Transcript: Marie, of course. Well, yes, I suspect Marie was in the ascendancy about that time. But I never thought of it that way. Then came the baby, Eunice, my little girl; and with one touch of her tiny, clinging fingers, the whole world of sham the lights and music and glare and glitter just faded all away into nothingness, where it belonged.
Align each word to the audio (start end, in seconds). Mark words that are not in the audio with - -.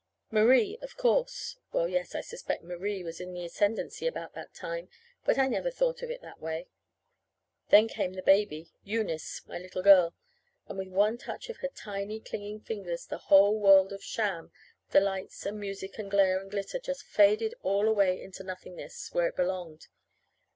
Marie, 0.31 0.79
of 0.81 0.97
course. 0.97 1.57
Well, 1.71 1.87
yes, 1.87 2.15
I 2.15 2.21
suspect 2.21 2.63
Marie 2.63 3.03
was 3.03 3.21
in 3.21 3.33
the 3.35 3.45
ascendancy 3.45 4.07
about 4.07 4.33
that 4.33 4.51
time. 4.51 4.89
But 5.25 5.37
I 5.37 5.47
never 5.47 5.69
thought 5.69 6.01
of 6.01 6.09
it 6.09 6.23
that 6.23 6.41
way. 6.41 6.69
Then 7.69 7.87
came 7.87 8.13
the 8.13 8.23
baby, 8.23 8.71
Eunice, 8.83 9.43
my 9.45 9.59
little 9.59 9.83
girl; 9.83 10.15
and 10.67 10.79
with 10.79 10.87
one 10.87 11.19
touch 11.19 11.49
of 11.51 11.57
her 11.57 11.67
tiny, 11.67 12.19
clinging 12.19 12.61
fingers, 12.61 13.05
the 13.05 13.19
whole 13.29 13.59
world 13.59 13.93
of 13.93 14.03
sham 14.03 14.51
the 14.89 15.01
lights 15.01 15.45
and 15.45 15.59
music 15.59 15.99
and 15.99 16.09
glare 16.09 16.39
and 16.39 16.49
glitter 16.49 16.79
just 16.79 17.03
faded 17.03 17.53
all 17.61 17.87
away 17.87 18.19
into 18.23 18.43
nothingness, 18.43 19.13
where 19.13 19.27
it 19.27 19.35
belonged. 19.35 19.87